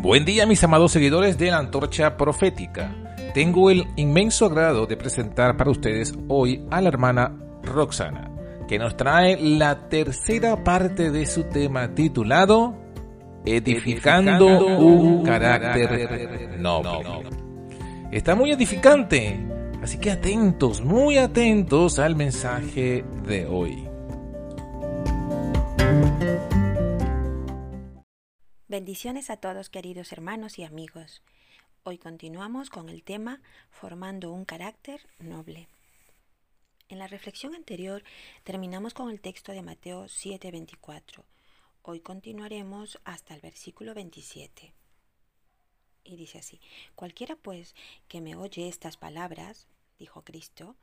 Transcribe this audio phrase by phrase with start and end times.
[0.00, 2.94] Buen día mis amados seguidores de la Antorcha Profética.
[3.34, 8.30] Tengo el inmenso agrado de presentar para ustedes hoy a la hermana Roxana,
[8.68, 12.76] que nos trae la tercera parte de su tema titulado
[13.44, 17.28] Edificando, un carácter noble.
[18.12, 19.36] Está muy edificante,
[19.82, 23.87] así que atentos, muy atentos al mensaje de hoy.
[28.70, 31.22] Bendiciones a todos queridos hermanos y amigos.
[31.84, 35.68] Hoy continuamos con el tema Formando un carácter noble.
[36.90, 38.04] En la reflexión anterior
[38.44, 41.24] terminamos con el texto de Mateo 7:24.
[41.80, 44.74] Hoy continuaremos hasta el versículo 27.
[46.04, 46.60] Y dice así,
[46.94, 47.74] cualquiera pues
[48.06, 49.66] que me oye estas palabras,
[49.98, 50.76] dijo Cristo,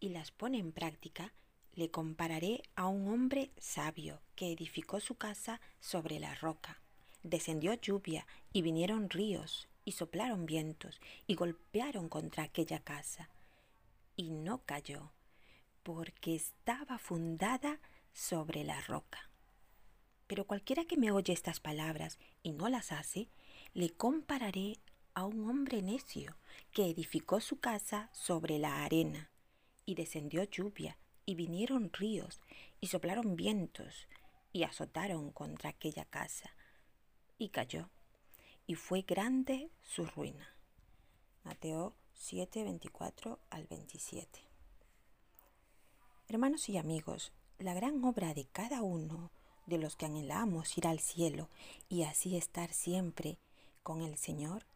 [0.00, 1.34] y las pone en práctica,
[1.74, 6.80] le compararé a un hombre sabio que edificó su casa sobre la roca
[7.28, 13.30] descendió lluvia y vinieron ríos y soplaron vientos y golpearon contra aquella casa.
[14.16, 15.12] Y no cayó,
[15.82, 17.80] porque estaba fundada
[18.12, 19.30] sobre la roca.
[20.26, 23.28] Pero cualquiera que me oye estas palabras y no las hace,
[23.72, 24.78] le compararé
[25.14, 26.36] a un hombre necio
[26.70, 29.30] que edificó su casa sobre la arena.
[29.86, 32.40] Y descendió lluvia, y vinieron ríos,
[32.80, 34.06] y soplaron vientos,
[34.52, 36.54] y azotaron contra aquella casa,
[37.38, 37.88] y cayó,
[38.66, 40.54] y fue grande su ruina.
[41.44, 44.40] Mateo 7, 24 al 27.
[46.28, 49.30] Hermanos y amigos, la gran obra de cada uno
[49.66, 51.48] de los que anhelamos ir al cielo
[51.88, 53.38] y así estar siempre
[53.82, 54.66] con el Señor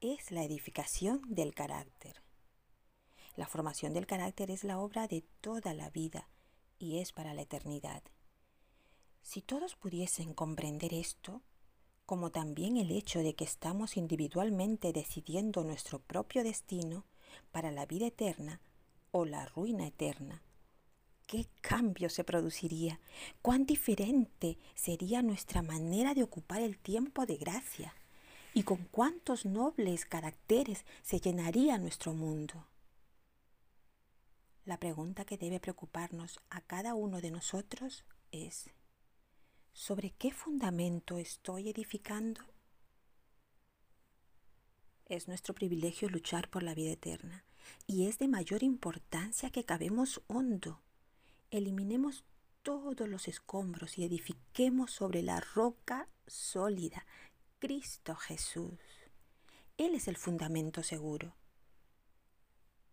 [0.00, 2.22] es la edificación del carácter.
[3.36, 6.28] La formación del carácter es la obra de toda la vida
[6.78, 8.02] y es para la eternidad.
[9.22, 11.42] Si todos pudiesen comprender esto,
[12.10, 17.04] como también el hecho de que estamos individualmente decidiendo nuestro propio destino
[17.52, 18.60] para la vida eterna
[19.12, 20.42] o la ruina eterna.
[21.28, 22.98] ¿Qué cambio se produciría?
[23.42, 27.94] ¿Cuán diferente sería nuestra manera de ocupar el tiempo de gracia?
[28.54, 32.66] ¿Y con cuántos nobles caracteres se llenaría nuestro mundo?
[34.64, 38.68] La pregunta que debe preocuparnos a cada uno de nosotros es,
[39.80, 42.42] ¿Sobre qué fundamento estoy edificando?
[45.06, 47.46] Es nuestro privilegio luchar por la vida eterna
[47.86, 50.82] y es de mayor importancia que cabemos hondo.
[51.50, 52.26] Eliminemos
[52.60, 57.06] todos los escombros y edifiquemos sobre la roca sólida,
[57.58, 58.78] Cristo Jesús.
[59.78, 61.34] Él es el fundamento seguro.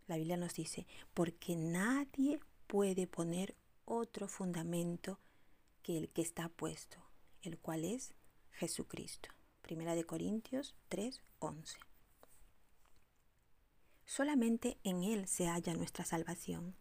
[0.07, 5.19] La Biblia nos dice, porque nadie puede poner otro fundamento
[5.87, 6.97] que el que está puesto,
[7.41, 8.13] el cual es
[8.51, 9.29] Jesucristo.
[9.61, 11.77] Primera de Corintios 3:11.
[14.03, 16.75] Solamente en Él se halla nuestra salvación.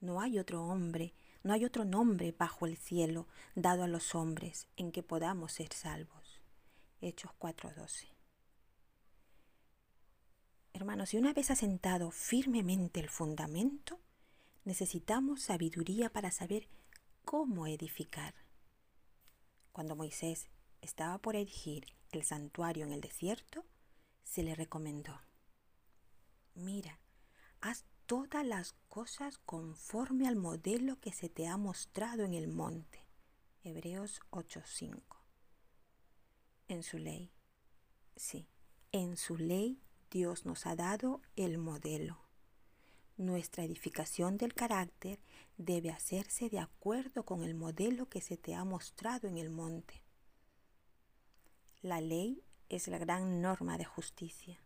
[0.00, 1.12] No hay otro hombre,
[1.42, 5.74] no hay otro nombre bajo el cielo dado a los hombres en que podamos ser
[5.74, 6.40] salvos.
[7.02, 8.08] Hechos 4:12.
[10.72, 14.00] Hermanos, y una vez asentado firmemente el fundamento,
[14.64, 16.66] necesitamos sabiduría para saber
[17.24, 18.34] cómo edificar.
[19.72, 20.48] Cuando Moisés
[20.80, 23.64] estaba por erigir el santuario en el desierto,
[24.24, 25.20] se le recomendó,
[26.54, 27.00] mira,
[27.60, 33.06] haz todas las cosas conforme al modelo que se te ha mostrado en el monte.
[33.64, 35.24] Hebreos 8:5.
[36.68, 37.32] En su ley,
[38.16, 38.48] sí,
[38.90, 42.20] en su ley Dios nos ha dado el modelo.
[43.22, 45.20] Nuestra edificación del carácter
[45.56, 50.02] debe hacerse de acuerdo con el modelo que se te ha mostrado en el monte.
[51.82, 54.58] La ley es la gran norma de justicia.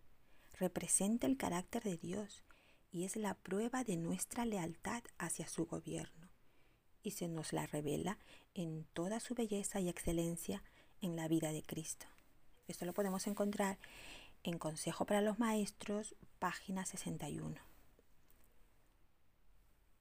[0.55, 2.45] Representa el carácter de Dios
[2.91, 6.31] y es la prueba de nuestra lealtad hacia su gobierno.
[7.03, 8.16] Y se nos la revela
[8.55, 10.63] en toda su belleza y excelencia
[11.03, 12.07] en la vida de Cristo.
[12.69, 13.78] Esto lo podemos encontrar
[14.45, 17.76] en Consejo para los Maestros, página 61.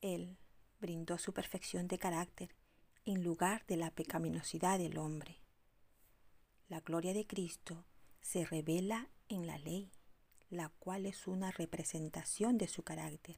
[0.05, 0.37] Él
[0.79, 2.53] brindó su perfección de carácter
[3.05, 5.41] en lugar de la pecaminosidad del hombre.
[6.67, 7.87] La gloria de Cristo
[8.21, 9.91] se revela en la ley,
[10.51, 13.37] la cual es una representación de su carácter,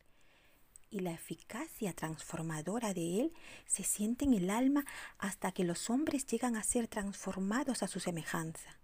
[0.90, 3.34] y la eficacia transformadora de él
[3.66, 4.84] se siente en el alma
[5.20, 8.82] hasta que los hombres llegan a ser transformados a su semejanza.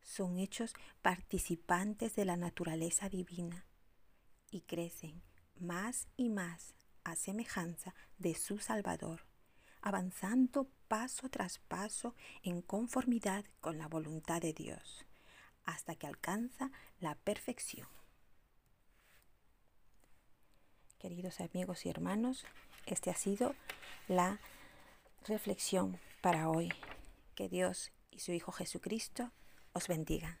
[0.00, 3.66] Son hechos participantes de la naturaleza divina
[4.50, 5.22] y crecen
[5.60, 6.77] más y más
[7.10, 9.24] a semejanza de su Salvador,
[9.80, 15.06] avanzando paso tras paso en conformidad con la voluntad de Dios,
[15.64, 16.70] hasta que alcanza
[17.00, 17.88] la perfección.
[20.98, 22.44] Queridos amigos y hermanos,
[22.86, 23.54] este ha sido
[24.08, 24.40] la
[25.26, 26.72] reflexión para hoy.
[27.34, 29.30] Que Dios y su Hijo Jesucristo
[29.72, 30.40] os bendiga.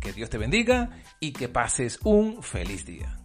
[0.00, 0.90] Que Dios te bendiga
[1.20, 3.18] y que pases un feliz día.